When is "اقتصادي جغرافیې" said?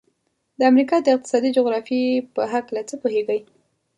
1.15-2.25